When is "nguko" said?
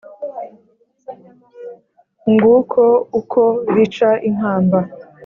2.33-2.83